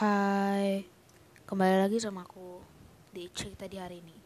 Hai, 0.00 0.80
kembali 1.44 1.76
lagi 1.76 2.00
sama 2.00 2.24
aku 2.24 2.56
di 3.12 3.28
cerita 3.36 3.68
di 3.68 3.76
hari 3.76 4.00
ini. 4.00 4.16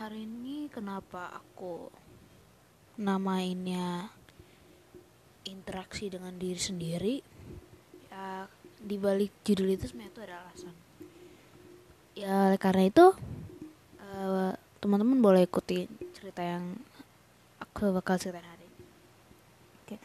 Hari 0.00 0.24
ini 0.24 0.72
kenapa 0.72 1.36
aku 1.36 1.92
namainnya 2.96 4.08
interaksi 5.44 6.08
dengan 6.08 6.32
diri 6.40 6.56
sendiri? 6.56 7.14
Ya, 8.08 8.48
di 8.80 8.96
balik 8.96 9.36
judul 9.44 9.76
itu 9.76 9.92
sebenarnya 9.92 10.16
itu 10.16 10.20
ada 10.24 10.36
alasan. 10.48 10.74
Ya, 12.16 12.56
karena 12.56 12.88
itu 12.88 13.12
uh, 14.00 14.56
teman-teman 14.80 15.20
boleh 15.20 15.44
ikuti 15.44 15.92
cerita 16.16 16.40
yang 16.40 16.80
aku 17.60 17.92
bakal 17.92 18.16
ceritain 18.16 18.48
hari 18.48 18.64
ini. 18.64 18.80
Oke, 19.84 19.96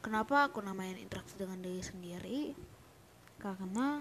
kenapa 0.00 0.48
aku 0.48 0.64
namain 0.64 0.96
interaksi 0.96 1.36
dengan 1.36 1.60
diri 1.60 1.84
sendiri? 1.84 2.72
Karena 3.52 4.00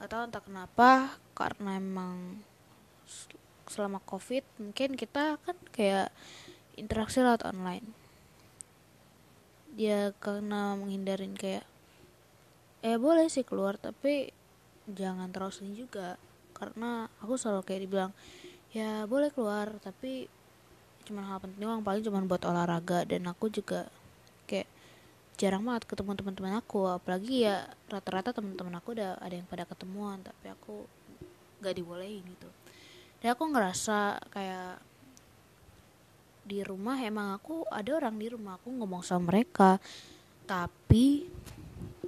atau 0.00 0.24
entah 0.26 0.42
kenapa 0.42 1.14
karena 1.36 1.78
emang 1.78 2.40
selama 3.70 4.02
covid 4.02 4.42
mungkin 4.58 4.98
kita 4.98 5.38
kan 5.46 5.54
kayak 5.70 6.10
interaksi 6.74 7.22
lewat 7.22 7.46
online. 7.46 7.86
Ya 9.78 10.10
karena 10.18 10.74
menghindarin 10.74 11.38
kayak 11.38 11.62
eh 12.82 12.96
boleh 12.98 13.30
sih 13.30 13.46
keluar 13.46 13.78
tapi 13.78 14.34
jangan 14.90 15.30
terlalu 15.30 15.54
sering 15.54 15.76
juga. 15.78 16.18
Karena 16.56 17.06
aku 17.22 17.38
selalu 17.38 17.62
kayak 17.62 17.82
dibilang 17.86 18.12
ya 18.74 19.06
boleh 19.06 19.30
keluar 19.30 19.70
tapi 19.78 20.26
cuman 21.06 21.24
hal 21.26 21.38
penting 21.42 21.60
doang 21.62 21.84
paling 21.86 22.02
cuman 22.02 22.26
buat 22.26 22.42
olahraga. 22.42 23.06
Dan 23.06 23.28
aku 23.30 23.52
juga 23.52 23.86
jarang 25.40 25.64
banget 25.64 25.88
ketemu 25.88 26.12
teman-teman 26.20 26.60
aku 26.60 26.84
apalagi 26.84 27.48
ya 27.48 27.64
rata-rata 27.88 28.36
teman-teman 28.36 28.76
aku 28.76 28.92
udah 28.92 29.16
ada 29.24 29.32
yang 29.32 29.48
pada 29.48 29.64
ketemuan 29.64 30.20
tapi 30.20 30.52
aku 30.52 30.84
gak 31.64 31.72
dibolehin 31.72 32.20
gitu. 32.20 32.48
Dan 33.24 33.32
aku 33.32 33.48
ngerasa 33.48 34.20
kayak 34.28 34.84
di 36.44 36.60
rumah 36.60 37.00
emang 37.00 37.36
aku 37.36 37.64
ada 37.72 37.96
orang 37.96 38.16
di 38.20 38.26
rumah 38.32 38.60
aku 38.60 38.68
ngomong 38.68 39.00
sama 39.06 39.32
mereka 39.32 39.78
tapi 40.50 41.30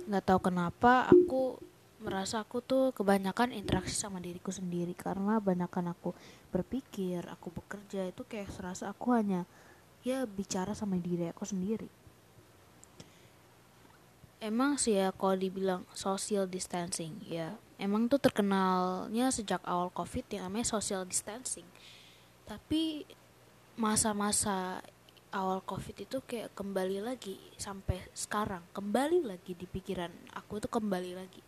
nggak 0.09 0.25
tahu 0.27 0.51
kenapa 0.51 1.07
aku 1.07 1.63
merasa 2.03 2.43
aku 2.43 2.59
tuh 2.59 2.91
kebanyakan 2.91 3.55
interaksi 3.55 3.95
sama 3.95 4.19
diriku 4.19 4.51
sendiri 4.51 4.99
karena 4.99 5.39
banyakkan 5.39 5.87
aku 5.95 6.11
berpikir 6.51 7.23
aku 7.31 7.55
bekerja 7.55 8.11
itu 8.11 8.27
kayak 8.27 8.51
serasa 8.51 8.91
aku 8.91 9.15
hanya 9.15 9.47
ya 10.03 10.27
bicara 10.27 10.75
sama 10.75 10.99
diri 10.99 11.31
aku 11.31 11.47
sendiri 11.47 12.02
emang 14.43 14.75
sih 14.75 14.99
ya 14.99 15.15
kalau 15.15 15.39
dibilang 15.39 15.87
social 15.95 16.51
distancing 16.51 17.15
ya. 17.23 17.55
Emang 17.79 18.11
tuh 18.11 18.19
terkenalnya 18.19 19.31
sejak 19.31 19.63
awal 19.63 19.95
covid 19.95 20.27
yang 20.35 20.51
namanya 20.51 20.67
social 20.67 21.07
distancing. 21.07 21.67
Tapi 22.43 23.07
masa-masa 23.79 24.83
awal 25.31 25.63
covid 25.63 26.03
itu 26.03 26.19
kayak 26.27 26.51
kembali 26.59 27.07
lagi 27.07 27.39
sampai 27.55 28.03
sekarang. 28.13 28.67
Kembali 28.75 29.23
lagi 29.23 29.55
di 29.55 29.65
pikiran 29.65 30.11
aku 30.35 30.59
tuh 30.59 30.71
kembali 30.71 31.15
lagi. 31.15 31.43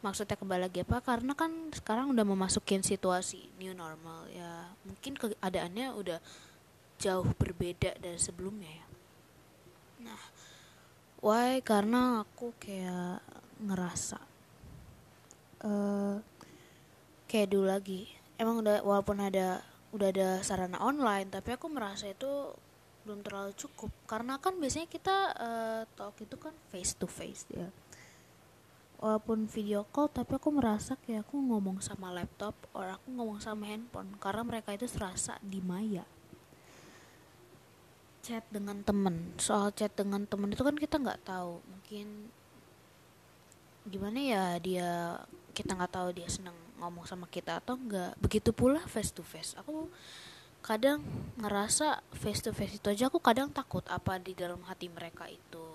Maksudnya 0.00 0.38
kembali 0.38 0.70
lagi 0.70 0.80
apa? 0.80 1.02
Karena 1.04 1.36
kan 1.36 1.74
sekarang 1.74 2.14
udah 2.14 2.24
memasukin 2.24 2.80
situasi 2.80 3.52
new 3.60 3.74
normal 3.74 4.30
ya. 4.32 4.70
Mungkin 4.86 5.18
keadaannya 5.18 5.92
udah 5.92 6.18
jauh 6.96 7.26
berbeda 7.36 8.00
dari 8.00 8.16
sebelumnya 8.16 8.70
ya. 8.70 8.86
Nah 10.08 10.39
why? 11.20 11.60
Karena 11.60 12.24
aku 12.24 12.52
kayak 12.56 13.20
ngerasa 13.60 14.20
uh, 15.64 16.16
kayak 17.28 17.48
dulu 17.52 17.66
lagi. 17.68 18.08
Emang 18.40 18.64
udah 18.64 18.80
walaupun 18.80 19.20
ada 19.20 19.60
udah 19.90 20.08
ada 20.08 20.28
sarana 20.46 20.78
online 20.80 21.28
tapi 21.28 21.52
aku 21.52 21.66
merasa 21.68 22.08
itu 22.08 22.56
belum 23.04 23.20
terlalu 23.24 23.52
cukup. 23.56 23.92
Karena 24.08 24.40
kan 24.40 24.56
biasanya 24.56 24.88
kita 24.88 25.16
uh, 25.36 25.82
talk 25.96 26.16
itu 26.20 26.36
kan 26.40 26.52
face 26.72 26.96
to 26.96 27.04
face 27.08 27.44
ya. 27.52 27.68
Walaupun 29.00 29.48
video 29.48 29.88
call 29.88 30.12
tapi 30.12 30.36
aku 30.36 30.52
merasa 30.52 30.92
kayak 31.00 31.24
aku 31.24 31.40
ngomong 31.40 31.80
sama 31.80 32.12
laptop 32.12 32.52
atau 32.72 32.84
aku 33.00 33.08
ngomong 33.12 33.40
sama 33.40 33.68
handphone. 33.68 34.12
Karena 34.20 34.44
mereka 34.44 34.76
itu 34.76 34.84
serasa 34.84 35.40
di 35.40 35.60
maya 35.64 36.04
chat 38.20 38.44
dengan 38.52 38.80
temen. 38.84 39.34
Soal 39.40 39.72
chat 39.72 39.92
dengan 39.96 40.24
temen 40.28 40.52
itu 40.52 40.60
kan 40.60 40.76
kita 40.76 41.00
nggak 41.00 41.24
tahu. 41.24 41.60
Mungkin 41.64 42.08
gimana 43.88 44.18
ya 44.20 44.44
dia 44.60 45.18
kita 45.56 45.74
nggak 45.74 45.92
tahu 45.92 46.08
dia 46.14 46.28
seneng 46.28 46.54
ngomong 46.80 47.08
sama 47.08 47.26
kita 47.28 47.60
atau 47.60 47.76
enggak 47.76 48.16
begitu 48.20 48.52
pula 48.52 48.80
face 48.88 49.12
to 49.12 49.24
face. 49.24 49.56
Aku 49.60 49.88
kadang 50.60 51.00
ngerasa 51.40 52.04
face 52.12 52.44
to 52.44 52.52
face 52.52 52.76
itu 52.76 52.86
aja 52.92 53.08
aku 53.08 53.20
kadang 53.20 53.48
takut 53.48 53.84
apa 53.88 54.20
di 54.20 54.36
dalam 54.36 54.60
hati 54.68 54.92
mereka 54.92 55.28
itu. 55.28 55.66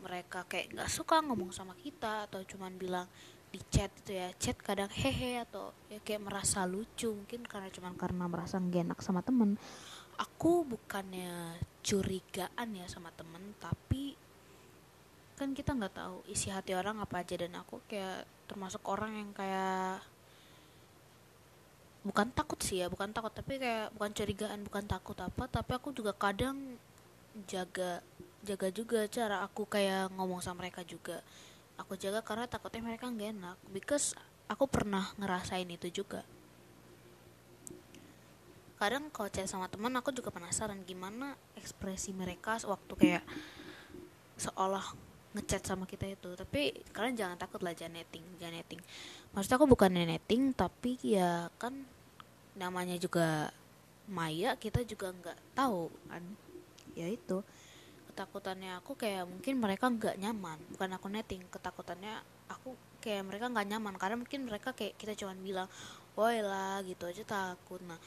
Mereka 0.00 0.48
kayak 0.48 0.74
nggak 0.74 0.90
suka 0.90 1.20
ngomong 1.20 1.52
sama 1.52 1.76
kita 1.76 2.30
atau 2.30 2.40
cuman 2.46 2.72
bilang 2.78 3.06
di 3.50 3.58
chat 3.68 3.90
itu 4.02 4.14
ya. 4.16 4.30
Chat 4.38 4.56
kadang 4.62 4.88
hehe 4.90 5.42
atau 5.42 5.74
ya 5.90 5.98
kayak 6.00 6.22
merasa 6.22 6.62
lucu. 6.64 7.10
Mungkin 7.10 7.44
karena 7.44 7.68
cuman 7.68 7.94
karena 7.98 8.24
merasa 8.30 8.62
gak 8.62 8.82
enak 8.86 8.98
sama 9.02 9.20
temen 9.20 9.58
aku 10.20 10.68
bukannya 10.68 11.56
curigaan 11.80 12.76
ya 12.76 12.84
sama 12.92 13.08
temen 13.16 13.56
tapi 13.56 14.12
kan 15.40 15.56
kita 15.56 15.72
nggak 15.72 15.96
tahu 15.96 16.20
isi 16.28 16.52
hati 16.52 16.76
orang 16.76 17.00
apa 17.00 17.24
aja. 17.24 17.40
Dan 17.40 17.56
aku 17.56 17.80
kayak 17.88 18.28
termasuk 18.44 18.84
orang 18.84 19.16
yang 19.16 19.30
kayak 19.32 20.04
bukan 22.04 22.28
takut 22.32 22.56
sih 22.60 22.80
ya 22.80 22.88
bukan 22.88 23.12
takut 23.12 23.28
tapi 23.28 23.60
kayak 23.60 23.92
bukan 23.96 24.12
curigaan 24.12 24.60
bukan 24.68 24.84
takut 24.84 25.16
apa. 25.16 25.48
Tapi 25.48 25.72
aku 25.72 25.96
juga 25.96 26.12
kadang 26.12 26.76
jaga 27.48 28.04
jaga 28.44 28.68
juga 28.68 29.00
cara 29.08 29.40
aku 29.40 29.64
kayak 29.64 30.12
ngomong 30.12 30.44
sama 30.44 30.68
mereka 30.68 30.84
juga. 30.84 31.24
Aku 31.80 31.96
jaga 31.96 32.20
karena 32.20 32.44
takutnya 32.44 32.84
mereka 32.84 33.08
nggak 33.08 33.30
enak. 33.40 33.56
Because 33.72 34.12
aku 34.44 34.68
pernah 34.68 35.08
ngerasain 35.16 35.68
itu 35.72 36.04
juga 36.04 36.20
kadang 38.80 39.12
kalau 39.12 39.28
chat 39.28 39.44
sama 39.44 39.68
teman 39.68 39.92
aku 39.92 40.08
juga 40.08 40.32
penasaran 40.32 40.80
gimana 40.88 41.36
ekspresi 41.52 42.16
mereka 42.16 42.56
waktu 42.64 42.92
kayak 42.96 43.24
seolah 44.40 44.96
ngechat 45.36 45.62
sama 45.62 45.84
kita 45.84 46.08
itu. 46.08 46.32
Tapi 46.32 46.72
kalian 46.96 47.12
jangan 47.12 47.36
takut 47.36 47.60
lah 47.60 47.76
jangan 47.76 48.00
netting 48.00 48.24
jangan 48.40 48.56
netting. 48.56 48.80
Maksud 49.36 49.52
aku 49.52 49.68
bukan 49.68 49.92
netting 49.92 50.56
tapi 50.56 50.96
ya 51.04 51.52
kan 51.60 51.76
namanya 52.56 52.96
juga 52.96 53.52
Maya 54.10 54.58
kita 54.58 54.82
juga 54.82 55.12
nggak 55.12 55.38
tahu 55.54 55.92
kan. 56.08 56.24
Ya 56.96 57.06
itu. 57.06 57.44
Ketakutannya 58.10 58.80
aku 58.82 58.98
kayak 58.98 59.28
mungkin 59.28 59.60
mereka 59.60 59.86
nggak 59.86 60.18
nyaman. 60.18 60.58
Bukan 60.74 60.90
aku 60.96 61.06
netting 61.12 61.44
ketakutannya 61.52 62.18
aku 62.50 62.74
kayak 63.04 63.22
mereka 63.28 63.46
nggak 63.46 63.68
nyaman. 63.70 63.94
Karena 64.00 64.16
mungkin 64.18 64.48
mereka 64.48 64.74
kayak 64.74 64.98
kita 64.98 65.14
cuman 65.14 65.38
bilang 65.44 65.68
woi 66.18 66.42
lah 66.42 66.82
gitu 66.82 67.06
aja 67.06 67.22
takut. 67.22 67.78
Nah 67.86 68.00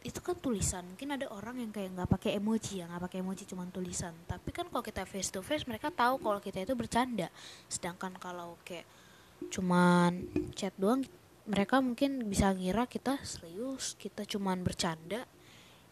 itu 0.00 0.20
kan 0.24 0.32
tulisan. 0.32 0.84
Mungkin 0.88 1.12
ada 1.12 1.28
orang 1.28 1.60
yang 1.60 1.70
kayak 1.72 1.92
nggak 1.92 2.08
pakai 2.08 2.40
emoji 2.40 2.80
ya 2.80 2.88
nggak 2.88 3.04
pakai 3.10 3.18
emoji 3.20 3.44
cuma 3.44 3.68
tulisan. 3.68 4.16
Tapi 4.24 4.48
kan 4.48 4.64
kalau 4.72 4.80
kita 4.80 5.04
face 5.04 5.28
to 5.28 5.44
face 5.44 5.68
mereka 5.68 5.92
tahu 5.92 6.16
kalau 6.20 6.40
kita 6.40 6.64
itu 6.64 6.72
bercanda. 6.72 7.28
Sedangkan 7.68 8.16
kalau 8.16 8.56
kayak 8.64 8.88
cuman 9.52 10.28
chat 10.56 10.72
doang 10.76 11.04
mereka 11.48 11.80
mungkin 11.80 12.28
bisa 12.28 12.52
ngira 12.52 12.84
kita 12.84 13.20
serius 13.24 13.92
kita 14.00 14.24
cuman 14.24 14.64
bercanda. 14.64 15.28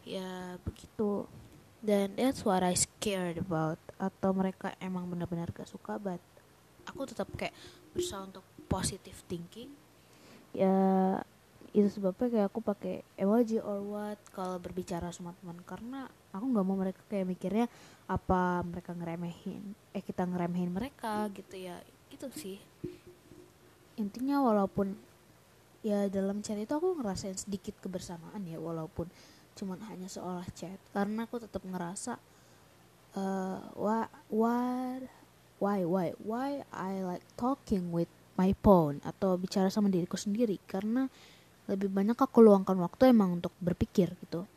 Ya 0.01 0.57
begitu. 0.65 1.29
Dan 1.79 2.17
that's 2.17 2.41
what 2.43 2.65
I 2.65 2.73
scared 2.73 3.37
about. 3.37 3.77
Atau 4.01 4.33
mereka 4.33 4.73
emang 4.81 5.05
benar-benar 5.05 5.53
gak 5.53 5.69
suka 5.69 6.01
but 6.01 6.19
aku 6.89 7.05
tetap 7.05 7.29
kayak 7.37 7.53
berusaha 7.93 8.25
untuk 8.25 8.45
positive 8.65 9.21
thinking. 9.29 9.69
Ya 10.49 11.21
itu 11.73 11.87
sebabnya 11.89 12.27
kayak 12.29 12.47
aku 12.49 12.59
pakai 12.61 13.05
emoji 13.15 13.61
or 13.61 13.79
what 13.85 14.19
kalau 14.33 14.57
berbicara 14.57 15.13
sama 15.13 15.33
teman. 15.37 15.57
Karena 15.63 16.09
aku 16.33 16.45
nggak 16.45 16.65
mau 16.65 16.77
mereka 16.77 17.01
kayak 17.09 17.29
mikirnya 17.29 17.65
apa 18.09 18.65
mereka 18.65 18.93
ngeremehin 18.93 19.77
eh 19.93 20.01
kita 20.01 20.25
ngeremehin 20.25 20.71
mereka 20.73 21.29
gitu 21.33 21.55
ya. 21.57 21.77
Itu 22.09 22.29
sih. 22.33 22.57
Intinya 23.99 24.41
walaupun 24.41 24.95
ya 25.79 26.11
dalam 26.11 26.43
chat 26.43 26.59
itu 26.59 26.73
aku 26.75 26.99
ngerasain 26.99 27.39
sedikit 27.39 27.77
kebersamaan 27.79 28.43
ya 28.43 28.59
walaupun 28.59 29.07
cuman 29.57 29.79
hanya 29.89 30.09
seolah 30.09 30.47
chat. 30.55 30.79
Karena 30.91 31.29
aku 31.29 31.39
tetap 31.39 31.61
ngerasa 31.61 32.17
uh, 33.15 33.61
why 33.77 34.07
why 34.29 35.05
why 35.59 35.79
why 35.83 36.07
why 36.23 36.49
I 36.71 37.03
like 37.03 37.25
talking 37.35 37.91
with 37.91 38.09
my 38.39 38.55
phone 38.63 39.03
atau 39.03 39.35
bicara 39.35 39.67
sama 39.67 39.91
diriku 39.91 40.15
sendiri. 40.15 40.57
Karena 40.63 41.11
lebih 41.69 41.93
banyak 41.93 42.17
aku 42.17 42.41
luangkan 42.41 42.75
waktu 42.81 43.13
emang 43.13 43.37
untuk 43.37 43.53
berpikir 43.61 44.17
gitu. 44.25 44.49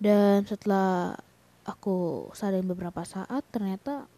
Dan 0.00 0.48
setelah 0.48 1.12
aku 1.68 2.28
sadarin 2.32 2.64
beberapa 2.64 3.04
saat 3.04 3.44
ternyata 3.52 4.08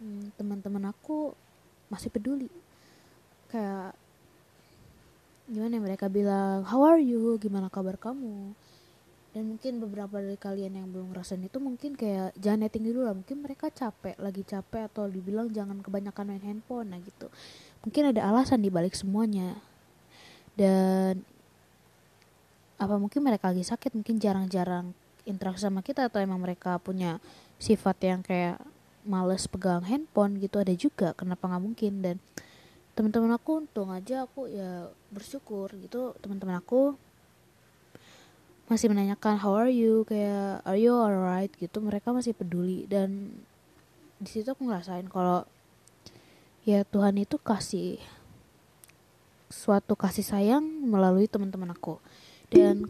hmm, 0.00 0.36
teman-teman 0.36 0.92
aku 0.92 1.32
masih 1.88 2.12
peduli. 2.12 2.52
Kayak 3.48 3.96
gimana 5.48 5.78
ya, 5.78 5.82
mereka 5.82 6.06
bilang 6.12 6.68
how 6.68 6.84
are 6.84 7.00
you? 7.00 7.40
Gimana 7.40 7.72
kabar 7.72 7.96
kamu? 7.96 8.52
Dan 9.36 9.52
mungkin 9.52 9.84
beberapa 9.84 10.16
dari 10.16 10.40
kalian 10.40 10.80
yang 10.80 10.88
belum 10.88 11.12
ngerasain 11.12 11.44
itu 11.44 11.60
mungkin 11.60 11.92
kayak 11.92 12.32
jangan 12.40 12.64
netting 12.64 12.88
dulu 12.88 13.04
lah 13.04 13.12
mungkin 13.12 13.44
mereka 13.44 13.68
capek 13.68 14.16
lagi 14.16 14.40
capek 14.40 14.88
atau 14.88 15.04
dibilang 15.04 15.52
jangan 15.52 15.84
kebanyakan 15.84 16.32
main 16.32 16.44
handphone 16.44 16.88
nah 16.88 17.00
gitu. 17.04 17.28
Mungkin 17.84 18.16
ada 18.16 18.32
alasan 18.32 18.64
di 18.64 18.72
balik 18.72 18.96
semuanya 18.96 19.60
dan 20.56 21.20
apa 22.76 22.94
mungkin 23.00 23.24
mereka 23.24 23.52
lagi 23.52 23.64
sakit 23.64 23.92
mungkin 23.96 24.20
jarang-jarang 24.20 24.92
interaksi 25.28 25.64
sama 25.64 25.80
kita 25.80 26.08
atau 26.08 26.20
emang 26.20 26.40
mereka 26.40 26.76
punya 26.80 27.20
sifat 27.56 27.96
yang 28.04 28.20
kayak 28.20 28.60
males 29.06 29.46
pegang 29.46 29.86
handphone 29.86 30.36
gitu 30.42 30.60
ada 30.60 30.74
juga 30.74 31.12
kenapa 31.16 31.46
nggak 31.46 31.62
mungkin? 31.62 31.92
Dan 32.02 32.16
teman-teman 32.92 33.36
aku 33.36 33.64
untung 33.64 33.92
aja 33.92 34.24
aku 34.24 34.48
ya 34.48 34.88
bersyukur 35.12 35.68
gitu 35.76 36.16
teman-teman 36.24 36.58
aku 36.58 36.96
masih 38.66 38.90
menanyakan 38.90 39.38
how 39.38 39.54
are 39.54 39.70
you? 39.70 40.02
Kayak 40.04 40.60
are 40.66 40.76
you 40.76 40.92
alright? 40.92 41.52
Gitu 41.54 41.78
mereka 41.78 42.10
masih 42.10 42.34
peduli. 42.34 42.84
Dan 42.90 43.40
di 44.18 44.28
situ 44.28 44.48
aku 44.50 44.66
ngerasain 44.66 45.06
kalau 45.06 45.46
ya 46.66 46.82
Tuhan 46.82 47.14
itu 47.20 47.38
kasih 47.38 48.02
suatu 49.46 49.94
kasih 49.94 50.26
sayang 50.26 50.64
melalui 50.64 51.30
teman-teman 51.30 51.74
aku. 51.74 51.98
Dan 52.50 52.86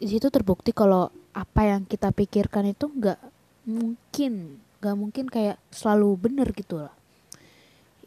di 0.00 0.06
situ 0.06 0.30
terbukti 0.32 0.74
kalau 0.74 1.12
apa 1.30 1.62
yang 1.66 1.86
kita 1.86 2.10
pikirkan 2.10 2.74
itu 2.74 2.90
nggak 2.90 3.20
mungkin 3.68 4.58
nggak 4.80 4.96
mungkin 4.96 5.24
kayak 5.28 5.60
selalu 5.70 6.16
bener 6.16 6.48
gitu 6.56 6.80
lah. 6.80 6.94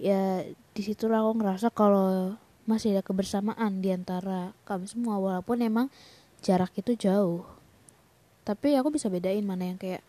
Ya 0.02 0.44
di 0.74 0.82
situlah 0.82 1.22
aku 1.22 1.40
ngerasa 1.40 1.70
kalau 1.70 2.36
masih 2.66 2.98
ada 2.98 3.04
kebersamaan 3.06 3.84
di 3.84 3.94
antara 3.94 4.56
kami 4.66 4.90
semua 4.90 5.20
walaupun 5.22 5.62
emang 5.62 5.88
jarak 6.42 6.74
itu 6.76 6.98
jauh. 6.98 7.46
Tapi 8.44 8.76
aku 8.76 8.92
bisa 8.92 9.08
bedain 9.08 9.46
mana 9.46 9.72
yang 9.72 9.80
kayak 9.80 10.04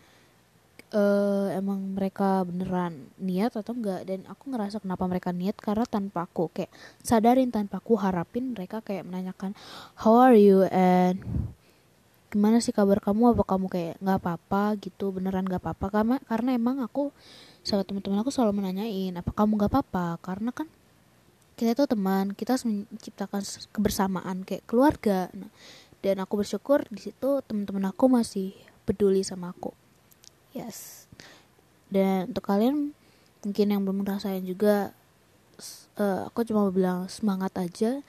uh, 0.95 1.51
emang 1.53 1.99
mereka 1.99 2.47
beneran 2.47 3.11
niat 3.19 3.53
atau 3.59 3.75
enggak? 3.75 4.07
Dan 4.07 4.25
aku 4.31 4.49
ngerasa 4.55 4.79
kenapa 4.81 5.05
mereka 5.11 5.35
niat 5.35 5.59
karena 5.59 5.85
tanpa 5.85 6.25
aku 6.25 6.49
kayak 6.55 6.71
sadarin 7.03 7.51
tanpa 7.51 7.83
aku 7.83 7.99
harapin 7.99 8.55
mereka 8.55 8.81
kayak 8.81 9.05
menanyakan 9.05 9.53
how 9.99 10.15
are 10.17 10.39
you? 10.39 10.65
And 10.71 11.21
gimana 12.31 12.63
sih 12.63 12.71
kabar 12.71 13.03
kamu? 13.03 13.35
Apa 13.35 13.45
kamu 13.45 13.67
kayak 13.69 13.95
nggak 13.99 14.19
apa-apa 14.23 14.79
gitu? 14.81 15.11
Beneran 15.11 15.45
nggak 15.45 15.61
apa-apa? 15.61 15.87
Karena 15.91 16.17
karena 16.25 16.51
emang 16.55 16.81
aku 16.81 17.11
sama 17.67 17.83
teman-teman 17.83 18.23
aku 18.23 18.31
selalu 18.31 18.63
menanyain 18.63 19.13
apa 19.19 19.35
kamu 19.35 19.57
gak 19.61 19.73
apa-apa? 19.73 20.21
Karena 20.21 20.53
kan 20.53 20.69
kita 21.57 21.75
itu 21.75 21.85
teman 21.89 22.35
kita 22.37 22.59
harus 22.59 22.67
menciptakan 22.67 23.43
kebersamaan 23.73 24.45
kayak 24.45 24.69
keluarga. 24.69 25.33
Nah, 25.33 25.49
dan 26.05 26.21
aku 26.21 26.45
bersyukur 26.45 26.85
di 26.93 27.01
situ 27.01 27.41
teman-teman 27.49 27.89
aku 27.89 28.13
masih 28.13 28.53
peduli 28.85 29.25
sama 29.25 29.57
aku 29.57 29.73
yes. 30.55 31.11
Dan 31.91 32.33
untuk 32.33 32.47
kalian 32.47 32.95
mungkin 33.45 33.67
yang 33.69 33.85
belum 33.85 34.07
ngerasain 34.07 34.43
juga 34.49 34.97
uh, 36.01 36.27
aku 36.31 36.47
cuma 36.49 36.71
bilang 36.71 37.07
semangat 37.11 37.53
aja. 37.59 38.01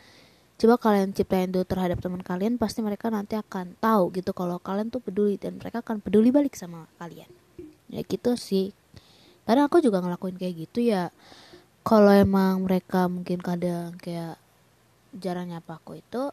Coba 0.55 0.79
kalian 0.79 1.11
ciptain 1.11 1.51
dulu 1.51 1.67
terhadap 1.67 1.99
teman 1.99 2.23
kalian 2.23 2.55
pasti 2.55 2.79
mereka 2.79 3.11
nanti 3.11 3.35
akan 3.35 3.75
tahu 3.75 4.15
gitu 4.15 4.31
kalau 4.31 4.55
kalian 4.63 4.87
tuh 4.87 5.03
peduli 5.03 5.35
dan 5.35 5.59
mereka 5.59 5.83
akan 5.83 5.99
peduli 5.99 6.31
balik 6.31 6.55
sama 6.55 6.87
kalian. 6.95 7.27
Ya 7.91 8.01
gitu 8.07 8.39
sih. 8.39 8.71
Kadang 9.43 9.67
aku 9.67 9.83
juga 9.83 9.99
ngelakuin 9.99 10.39
kayak 10.39 10.55
gitu 10.55 10.79
ya. 10.79 11.11
Kalau 11.83 12.09
emang 12.15 12.63
mereka 12.63 13.11
mungkin 13.11 13.43
kadang 13.43 13.99
kayak 13.99 14.39
jarang 15.13 15.51
nyapa 15.51 15.77
aku 15.77 15.99
itu 15.99 16.31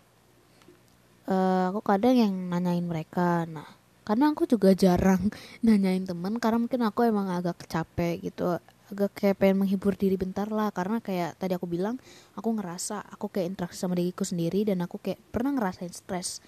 uh, 1.26 1.64
aku 1.74 1.82
kadang 1.82 2.14
yang 2.14 2.32
nanyain 2.46 2.86
mereka. 2.86 3.42
Nah 3.44 3.81
karena 4.02 4.34
aku 4.34 4.50
juga 4.50 4.74
jarang 4.74 5.30
nanyain 5.66 6.02
temen 6.02 6.38
karena 6.42 6.58
mungkin 6.58 6.82
aku 6.86 7.06
emang 7.06 7.30
agak 7.30 7.64
capek 7.66 8.18
gitu. 8.22 8.58
Agak 8.92 9.16
kayak 9.16 9.40
pengen 9.40 9.64
menghibur 9.64 9.96
diri 9.96 10.20
bentar 10.20 10.52
lah 10.52 10.68
karena 10.68 11.00
kayak 11.00 11.40
tadi 11.40 11.56
aku 11.56 11.64
bilang 11.64 11.96
aku 12.36 12.52
ngerasa 12.60 13.00
aku 13.08 13.32
kayak 13.32 13.56
interaksi 13.56 13.80
sama 13.80 13.96
diriku 13.96 14.26
sendiri 14.26 14.68
dan 14.68 14.84
aku 14.84 15.00
kayak 15.00 15.20
pernah 15.32 15.56
ngerasain 15.56 15.94
stres. 15.94 16.44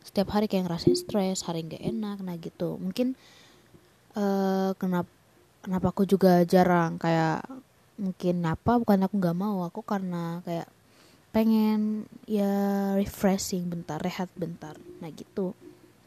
Setiap 0.00 0.32
hari 0.32 0.48
kayak 0.48 0.70
ngerasain 0.70 0.96
stres 0.96 1.44
hari 1.44 1.68
nggak 1.68 1.84
enak 1.84 2.16
nah 2.24 2.36
gitu. 2.40 2.80
Mungkin 2.80 3.12
uh, 4.16 4.72
kenapa 4.80 5.10
kenapa 5.62 5.92
aku 5.92 6.08
juga 6.08 6.42
jarang 6.48 6.96
kayak 6.96 7.44
mungkin 8.00 8.42
apa 8.48 8.80
bukan 8.82 9.04
aku 9.04 9.14
nggak 9.20 9.36
mau 9.38 9.62
aku 9.62 9.84
karena 9.84 10.42
kayak 10.42 10.66
pengen 11.32 12.04
ya 12.26 12.92
refreshing 12.98 13.70
bentar 13.70 13.96
rehat 14.02 14.28
bentar 14.36 14.76
nah 15.00 15.08
gitu 15.08 15.56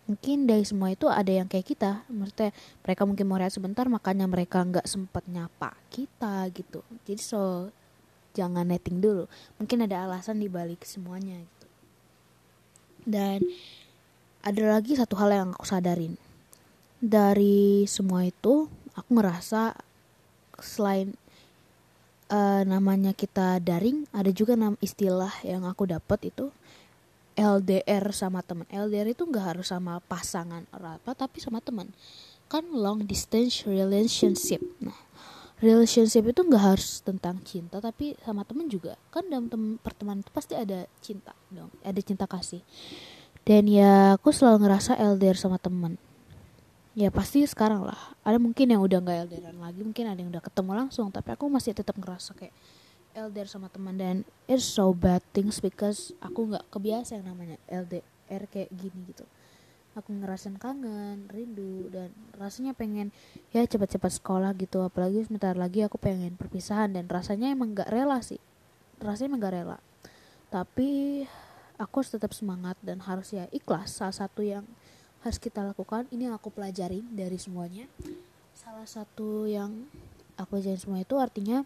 mungkin 0.06 0.46
dari 0.46 0.62
semua 0.66 0.94
itu 0.94 1.10
ada 1.10 1.30
yang 1.30 1.50
kayak 1.50 1.66
kita. 1.66 2.06
Maksudnya 2.10 2.54
mereka 2.86 3.02
mungkin 3.06 3.26
mau 3.26 3.38
rehat 3.42 3.54
sebentar 3.54 3.86
makanya 3.90 4.26
mereka 4.30 4.62
nggak 4.62 4.86
sempat 4.86 5.26
nyapa 5.26 5.74
kita 5.90 6.46
gitu. 6.54 6.86
Jadi 7.06 7.22
so 7.22 7.70
jangan 8.38 8.70
netting 8.70 9.02
dulu. 9.02 9.26
Mungkin 9.58 9.86
ada 9.90 10.06
alasan 10.06 10.42
di 10.42 10.48
balik 10.50 10.86
semuanya 10.86 11.42
gitu. 11.42 11.68
Dan 13.06 13.40
ada 14.46 14.64
lagi 14.78 14.94
satu 14.94 15.18
hal 15.18 15.34
yang 15.34 15.50
aku 15.58 15.66
sadarin. 15.66 16.18
Dari 17.02 17.86
semua 17.90 18.26
itu 18.26 18.70
aku 18.94 19.10
ngerasa 19.18 19.74
selain 20.62 21.18
uh, 22.32 22.62
namanya 22.64 23.12
kita 23.12 23.60
daring 23.60 24.08
ada 24.16 24.32
juga 24.32 24.56
nama 24.56 24.78
istilah 24.80 25.34
yang 25.44 25.68
aku 25.68 25.90
dapat 25.90 26.32
itu 26.32 26.50
LDR 27.36 28.16
sama 28.16 28.40
teman 28.40 28.64
LDR 28.72 29.12
itu 29.12 29.28
nggak 29.28 29.46
harus 29.56 29.68
sama 29.70 30.00
pasangan 30.08 30.64
atau 30.72 30.88
apa 30.96 31.12
tapi 31.12 31.44
sama 31.44 31.60
teman 31.60 31.92
kan 32.48 32.64
long 32.72 33.04
distance 33.04 33.68
relationship. 33.68 34.64
Nah 34.80 34.96
relationship 35.60 36.24
itu 36.24 36.42
nggak 36.44 36.64
harus 36.64 37.04
tentang 37.04 37.40
cinta 37.44 37.84
tapi 37.84 38.16
sama 38.24 38.48
teman 38.48 38.72
juga. 38.72 38.96
Kan 39.12 39.28
dalam 39.28 39.52
tem 39.52 39.76
pertemanan 39.84 40.24
itu 40.24 40.32
pasti 40.32 40.56
ada 40.56 40.88
cinta 41.04 41.36
dong 41.52 41.72
ada 41.84 42.00
cinta 42.00 42.24
kasih. 42.24 42.64
Dan 43.46 43.70
ya 43.70 44.18
aku 44.18 44.34
selalu 44.34 44.66
ngerasa 44.66 44.98
LDR 44.98 45.38
sama 45.38 45.60
teman 45.60 46.00
ya 46.96 47.12
pasti 47.12 47.44
sekarang 47.44 47.84
lah. 47.84 48.00
Ada 48.24 48.40
mungkin 48.40 48.72
yang 48.72 48.80
udah 48.80 49.04
nggak 49.04 49.18
LDRan 49.28 49.60
lagi 49.60 49.84
mungkin 49.84 50.08
ada 50.08 50.20
yang 50.24 50.32
udah 50.32 50.44
ketemu 50.44 50.72
langsung 50.72 51.12
tapi 51.12 51.36
aku 51.36 51.52
masih 51.52 51.76
tetap 51.76 52.00
ngerasa 52.00 52.32
kayak 52.32 52.56
LDR 53.16 53.48
sama 53.48 53.72
teman 53.72 53.96
dan 53.96 54.28
it's 54.46 54.68
so 54.68 54.92
bad 54.92 55.24
things 55.32 55.64
because 55.64 56.12
aku 56.20 56.52
nggak 56.52 56.68
kebiasa 56.68 57.18
yang 57.18 57.32
namanya 57.32 57.58
LDR 57.72 58.44
kayak 58.52 58.70
gini 58.76 59.16
gitu. 59.16 59.24
Aku 59.96 60.12
ngerasain 60.12 60.60
kangen 60.60 61.32
rindu 61.32 61.88
dan 61.88 62.12
rasanya 62.36 62.76
pengen 62.76 63.16
ya 63.56 63.64
cepat-cepat 63.64 64.20
sekolah 64.20 64.52
gitu. 64.60 64.84
Apalagi 64.84 65.24
sebentar 65.24 65.56
lagi 65.56 65.88
aku 65.88 65.96
pengen 65.96 66.36
perpisahan 66.36 66.92
dan 66.92 67.08
rasanya 67.08 67.48
emang 67.56 67.72
nggak 67.72 67.88
rela 67.88 68.20
sih. 68.20 68.44
Rasanya 69.00 69.32
emang 69.32 69.40
nggak 69.40 69.56
rela. 69.56 69.78
Tapi 70.52 71.24
aku 71.80 72.04
harus 72.04 72.12
tetap 72.12 72.36
semangat 72.36 72.76
dan 72.84 73.00
harus 73.08 73.32
ya 73.32 73.48
ikhlas. 73.56 73.96
Salah 73.96 74.28
satu 74.28 74.44
yang 74.44 74.68
harus 75.24 75.40
kita 75.40 75.64
lakukan 75.64 76.12
ini 76.12 76.28
yang 76.28 76.36
aku 76.36 76.52
pelajari 76.52 77.00
dari 77.16 77.40
semuanya. 77.40 77.88
Salah 78.52 78.86
satu 78.86 79.48
yang 79.48 79.88
aku 80.36 80.60
pelajarin 80.60 80.80
semua 80.80 81.00
itu 81.00 81.16
artinya 81.16 81.64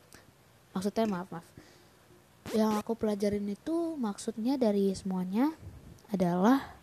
maksudnya 0.74 1.06
maaf 1.10 1.28
maaf. 1.32 1.48
Yang 2.56 2.72
aku 2.82 2.94
pelajarin 2.98 3.46
itu 3.46 3.94
maksudnya 3.98 4.58
dari 4.58 4.90
semuanya 4.98 5.54
adalah 6.10 6.74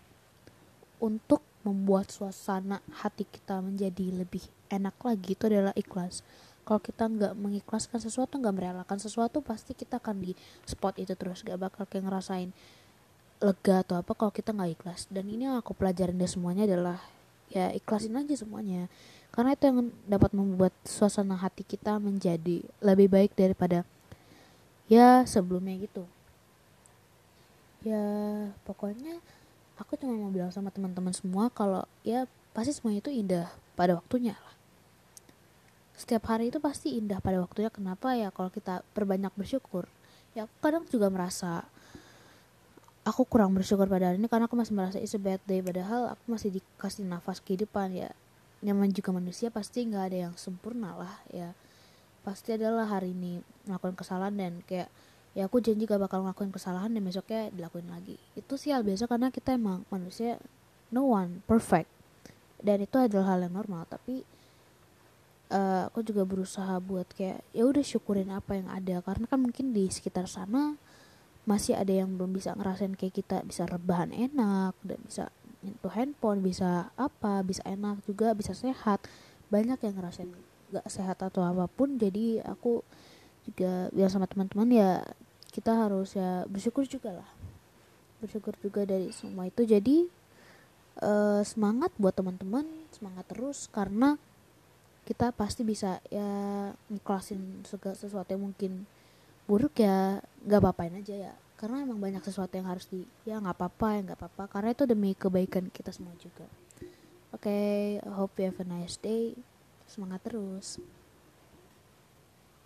untuk 1.02 1.42
membuat 1.66 2.14
suasana 2.14 2.78
hati 3.02 3.26
kita 3.26 3.58
menjadi 3.58 4.22
lebih 4.22 4.46
enak 4.70 4.94
lagi 5.02 5.34
itu 5.34 5.44
adalah 5.50 5.74
ikhlas. 5.74 6.22
Kalau 6.66 6.82
kita 6.82 7.06
nggak 7.06 7.34
mengikhlaskan 7.34 7.98
sesuatu 7.98 8.38
nggak 8.38 8.54
merelakan 8.54 8.98
sesuatu 8.98 9.42
pasti 9.42 9.74
kita 9.74 9.98
akan 9.98 10.22
di 10.22 10.32
spot 10.66 10.98
itu 11.02 11.14
terus. 11.18 11.42
Gak 11.42 11.58
bakal 11.58 11.86
kayak 11.86 12.06
ngerasain 12.10 12.50
lega 13.42 13.82
atau 13.82 13.98
apa 13.98 14.14
kalau 14.14 14.30
kita 14.34 14.54
nggak 14.54 14.78
ikhlas. 14.78 15.10
Dan 15.10 15.30
ini 15.30 15.46
yang 15.46 15.58
aku 15.58 15.74
pelajarin 15.74 16.18
dari 16.18 16.30
semuanya 16.30 16.66
adalah 16.66 16.98
ya 17.50 17.70
ikhlasin 17.70 18.18
aja 18.18 18.34
semuanya 18.34 18.90
karena 19.36 19.52
itu 19.52 19.68
yang 19.68 19.92
dapat 20.08 20.32
membuat 20.32 20.72
suasana 20.88 21.36
hati 21.36 21.60
kita 21.60 22.00
menjadi 22.00 22.64
lebih 22.80 23.12
baik 23.12 23.36
daripada 23.36 23.84
ya 24.88 25.28
sebelumnya 25.28 25.76
gitu. 25.76 26.08
Ya 27.84 28.00
pokoknya 28.64 29.20
aku 29.76 30.00
cuma 30.00 30.16
mau 30.16 30.32
bilang 30.32 30.48
sama 30.48 30.72
teman-teman 30.72 31.12
semua 31.12 31.52
kalau 31.52 31.84
ya 32.00 32.24
pasti 32.56 32.72
semuanya 32.72 33.04
itu 33.04 33.12
indah 33.12 33.46
pada 33.76 34.00
waktunya 34.00 34.32
lah. 34.40 34.56
Setiap 36.00 36.32
hari 36.32 36.48
itu 36.48 36.56
pasti 36.56 36.96
indah 36.96 37.20
pada 37.20 37.36
waktunya. 37.36 37.68
Kenapa 37.68 38.16
ya? 38.16 38.32
Kalau 38.32 38.48
kita 38.48 38.80
perbanyak 38.96 39.36
bersyukur 39.36 39.84
ya 40.32 40.48
kadang 40.64 40.88
juga 40.88 41.12
merasa 41.12 41.64
aku 43.04 43.28
kurang 43.28 43.52
bersyukur 43.52 43.84
pada 43.84 44.08
hari 44.12 44.16
ini 44.16 44.32
karena 44.32 44.48
aku 44.48 44.56
masih 44.56 44.72
merasa 44.72 44.96
it's 44.96 45.12
a 45.12 45.20
bad 45.20 45.44
day. 45.44 45.60
Padahal 45.60 46.16
aku 46.16 46.24
masih 46.24 46.56
dikasih 46.56 47.04
nafas 47.04 47.44
kehidupan 47.44 47.92
ya 47.92 48.16
nyaman 48.64 48.92
juga 48.92 49.12
manusia 49.12 49.52
pasti 49.52 49.84
nggak 49.84 50.04
ada 50.12 50.18
yang 50.28 50.34
sempurna 50.38 50.96
lah 50.96 51.14
ya. 51.28 51.52
Pasti 52.24 52.56
adalah 52.56 52.88
hari 52.88 53.12
ini 53.14 53.38
melakukan 53.68 53.94
kesalahan 53.94 54.34
dan 54.34 54.52
kayak 54.66 54.90
ya 55.36 55.46
aku 55.46 55.60
janji 55.60 55.84
gak 55.84 56.00
bakal 56.00 56.24
ngelakuin 56.24 56.48
kesalahan 56.48 56.90
dan 56.90 57.04
besoknya 57.04 57.52
dilakuin 57.52 57.86
lagi. 57.92 58.16
Itu 58.32 58.56
sih 58.56 58.72
hal 58.72 58.82
biasa 58.82 59.04
karena 59.06 59.28
kita 59.28 59.54
emang 59.54 59.84
manusia 59.92 60.40
no 60.90 61.12
one 61.12 61.44
perfect. 61.44 61.92
Dan 62.56 62.82
itu 62.82 62.96
adalah 62.96 63.36
hal 63.36 63.46
yang 63.46 63.54
normal 63.54 63.84
tapi 63.86 64.24
uh, 65.52 65.86
aku 65.92 66.02
juga 66.02 66.24
berusaha 66.26 66.80
buat 66.80 67.06
kayak 67.14 67.44
ya 67.52 67.62
udah 67.68 67.84
syukurin 67.84 68.32
apa 68.32 68.58
yang 68.58 68.66
ada. 68.72 69.04
Karena 69.04 69.28
kan 69.28 69.38
mungkin 69.38 69.70
di 69.70 69.86
sekitar 69.86 70.26
sana 70.26 70.74
masih 71.46 71.78
ada 71.78 71.94
yang 71.94 72.18
belum 72.18 72.34
bisa 72.34 72.58
ngerasain 72.58 72.98
kayak 72.98 73.14
kita 73.22 73.36
bisa 73.46 73.70
rebahan 73.70 74.10
enak 74.10 74.74
dan 74.82 74.98
bisa 75.06 75.30
nyentuh 75.64 75.92
handphone 75.92 76.40
bisa 76.44 76.92
apa 76.98 77.40
bisa 77.44 77.62
enak 77.64 78.02
juga 78.04 78.32
bisa 78.32 78.52
sehat. 78.52 79.04
Banyak 79.48 79.78
yang 79.82 79.94
ngerasain 79.96 80.30
gak 80.74 80.86
sehat 80.90 81.22
atau 81.22 81.46
apa 81.46 81.70
pun 81.70 81.94
jadi 81.94 82.42
aku 82.42 82.82
juga 83.46 83.86
bilang 83.94 84.10
sama 84.10 84.26
teman-teman 84.26 84.68
ya 84.74 84.90
kita 85.54 85.72
harus 85.72 86.18
ya 86.18 86.44
bersyukur 86.50 86.84
juga 86.84 87.22
lah. 87.22 87.30
Bersyukur 88.18 88.58
juga 88.58 88.82
dari 88.82 89.14
semua 89.14 89.46
itu. 89.46 89.62
Jadi 89.62 90.10
uh, 91.00 91.42
semangat 91.46 91.92
buat 91.96 92.12
teman-teman 92.16 92.66
semangat 92.92 93.24
terus 93.28 93.68
karena 93.68 94.16
kita 95.06 95.30
pasti 95.30 95.62
bisa 95.62 96.02
ya 96.10 96.26
ngiklasin 96.90 97.62
segala 97.62 97.94
sesuatu 97.94 98.34
yang 98.34 98.50
mungkin 98.50 98.90
buruk 99.46 99.78
ya 99.78 100.18
nggak 100.42 100.60
apa-apain 100.60 100.98
aja 100.98 101.30
ya 101.30 101.32
karena 101.56 101.82
emang 101.82 101.96
banyak 101.96 102.20
sesuatu 102.20 102.52
yang 102.52 102.68
harus 102.68 102.84
di 102.88 103.08
ya 103.24 103.40
nggak 103.40 103.56
apa-apa 103.56 103.88
ya 103.96 104.00
nggak 104.12 104.18
apa-apa. 104.20 104.44
Karena 104.52 104.70
itu 104.76 104.84
demi 104.84 105.16
kebaikan 105.16 105.72
kita 105.72 105.90
semua 105.90 106.12
juga. 106.20 106.44
Oke 107.32 107.48
okay, 107.48 107.74
hope 108.12 108.36
you 108.40 108.48
have 108.48 108.60
a 108.60 108.66
nice 108.68 109.00
day. 109.00 109.32
Semangat 109.88 110.24
terus 110.28 110.76